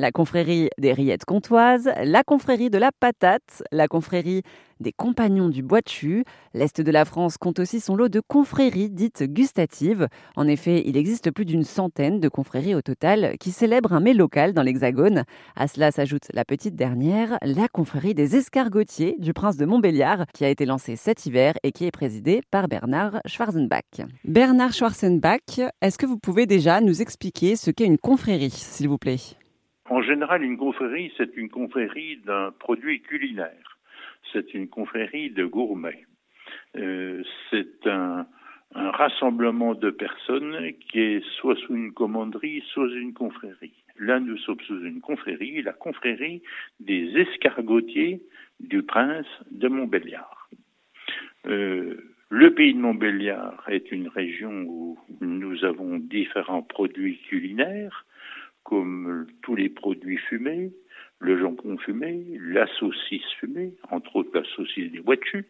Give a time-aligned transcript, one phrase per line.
[0.00, 4.42] la confrérie des rillettes comtoises, la confrérie de la patate, la confrérie
[4.80, 6.24] des compagnons du chu.
[6.54, 10.08] L'Est de la France compte aussi son lot de confréries dites gustatives.
[10.36, 14.14] En effet, il existe plus d'une centaine de confréries au total qui célèbrent un mets
[14.14, 15.24] local dans l'Hexagone.
[15.54, 20.46] À cela s'ajoute la petite dernière, la confrérie des escargotiers du prince de Montbéliard, qui
[20.46, 24.00] a été lancée cet hiver et qui est présidée par Bernard Schwarzenbach.
[24.24, 28.96] Bernard Schwarzenbach, est-ce que vous pouvez déjà nous expliquer ce qu'est une confrérie, s'il vous
[28.96, 29.18] plaît?
[29.90, 33.78] En général, une confrérie, c'est une confrérie d'un produit culinaire.
[34.32, 36.06] C'est une confrérie de gourmets.
[36.76, 38.26] Euh, c'est un,
[38.72, 43.74] rassemblement de personnes qui est soit sous une commanderie, soit une confrérie.
[43.98, 46.40] Là, nous sommes sous une confrérie, la confrérie
[46.78, 48.22] des escargotiers
[48.60, 50.48] du prince de Montbéliard.
[51.46, 58.06] Euh, le pays de Montbéliard est une région où nous avons différents produits culinaires
[58.70, 60.70] comme tous les produits fumés,
[61.18, 65.42] le jambon fumé, la saucisse fumée, entre autres la saucisse des voitures.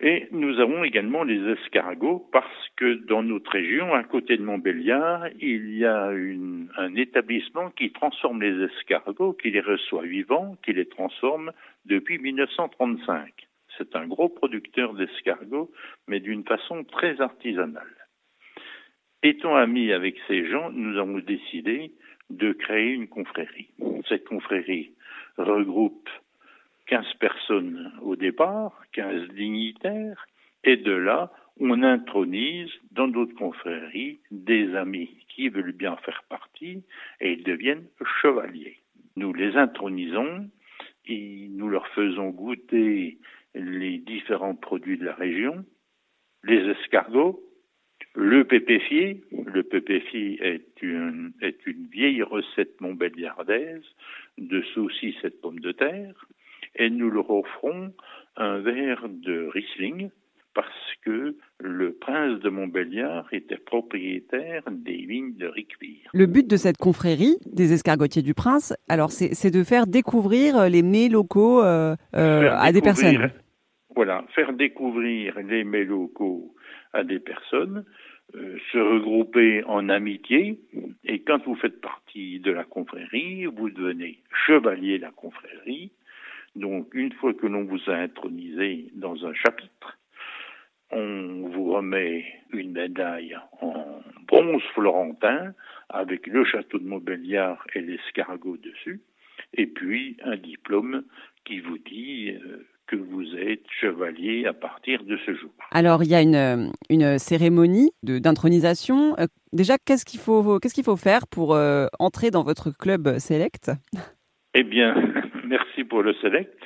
[0.00, 5.28] Et nous avons également les escargots parce que dans notre région, à côté de Montbéliard,
[5.40, 10.86] il y a un établissement qui transforme les escargots, qui les reçoit vivants, qui les
[10.86, 11.50] transforme
[11.86, 13.32] depuis 1935.
[13.78, 15.70] C'est un gros producteur d'escargots,
[16.08, 18.01] mais d'une façon très artisanale.
[19.22, 21.92] Étant amis avec ces gens, nous avons décidé
[22.30, 23.68] de créer une confrérie.
[24.08, 24.92] Cette confrérie
[25.36, 26.08] regroupe
[26.86, 30.26] 15 personnes au départ, 15 dignitaires,
[30.64, 36.82] et de là, on intronise dans notre confrérie des amis qui veulent bien faire partie
[37.20, 37.86] et ils deviennent
[38.22, 38.78] chevaliers.
[39.16, 40.48] Nous les intronisons
[41.06, 43.18] et nous leur faisons goûter
[43.54, 45.64] les différents produits de la région,
[46.42, 47.40] les escargots,
[48.14, 53.84] le pépéfié, le pépéfié est une, est une vieille recette montbéliardaise
[54.38, 56.26] de saucisses et de pommes de terre,
[56.76, 57.92] et nous leur offrons
[58.36, 60.10] un verre de Riesling
[60.54, 60.68] parce
[61.04, 66.10] que le prince de Montbéliard était propriétaire des vignes de Riquevire.
[66.12, 70.82] Le but de cette confrérie des escargotiers du prince, alors c'est de faire découvrir les
[70.82, 73.30] mets locaux euh, euh, à des personnes.
[73.94, 76.54] Voilà, faire découvrir les mets locaux
[76.92, 77.84] à des personnes,
[78.34, 80.58] euh, se regrouper en amitié,
[81.04, 85.92] et quand vous faites partie de la confrérie, vous devenez chevalier de la confrérie.
[86.56, 89.98] Donc, une fois que l'on vous a intronisé dans un chapitre,
[90.90, 95.54] on vous remet une médaille en bronze florentin
[95.88, 99.00] avec le château de Montbéliard et l'escargot dessus,
[99.54, 101.04] et puis un diplôme
[101.44, 102.66] qui vous dit euh,
[103.80, 105.50] chevalier à partir de ce jour.
[105.70, 109.18] Alors, il y a une, une cérémonie d'intronisation.
[109.18, 113.18] Euh, déjà, qu'est-ce qu'il faut, qu'est-ce qu'il faut faire pour euh, entrer dans votre club
[113.18, 113.70] Select?
[114.54, 114.94] Eh bien,
[115.44, 116.58] merci pour le Select.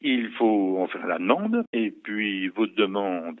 [0.00, 3.40] Il faut en faire la demande et puis votre demande,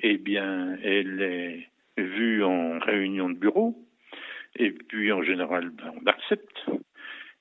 [0.00, 1.68] eh bien, elle est
[2.00, 3.76] vue en réunion de bureau
[4.58, 6.66] et puis en général, ben, on accepte.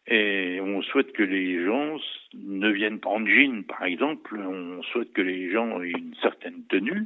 [0.07, 1.97] Et on souhaite que les gens
[2.35, 4.37] ne viennent pas en jean, par exemple.
[4.37, 7.05] On souhaite que les gens aient une certaine tenue,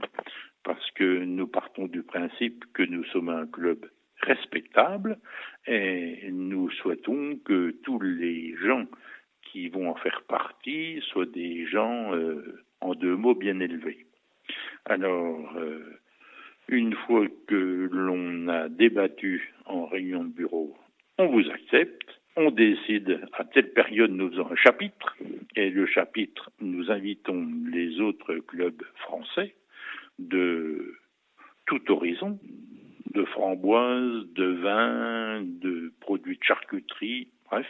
[0.63, 3.89] parce que nous partons du principe que nous sommes un club
[4.21, 5.17] respectable
[5.65, 8.85] et nous souhaitons que tous les gens
[9.43, 14.05] qui vont en faire partie soient des gens, euh, en deux mots, bien élevés.
[14.85, 15.99] Alors, euh,
[16.67, 20.77] une fois que l'on a débattu en réunion de bureau,
[21.17, 25.15] on vous accepte on décide à telle période nous faisons un chapitre
[25.55, 29.55] et le chapitre nous invitons les autres clubs français
[30.19, 30.95] de
[31.65, 32.39] tout horizon,
[33.13, 37.67] de framboises, de vins, de produits de charcuterie, bref.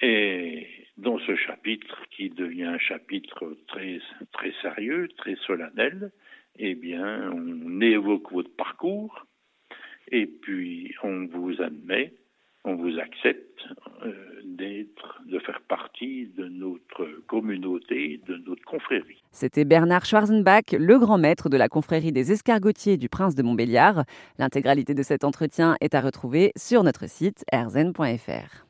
[0.00, 3.98] Et dans ce chapitre, qui devient un chapitre très,
[4.32, 6.12] très sérieux, très solennel,
[6.58, 9.26] eh bien, on évoque votre parcours
[10.10, 12.12] et puis on vous admet
[12.66, 13.64] on vous accepte
[14.04, 14.12] euh,
[14.44, 19.22] d'être, de faire partie de notre communauté, de notre confrérie.
[19.30, 24.04] C'était Bernard Schwarzenbach, le grand maître de la confrérie des escargotiers du Prince de Montbéliard.
[24.38, 28.64] L'intégralité de cet entretien est à retrouver sur notre site erzen.fr.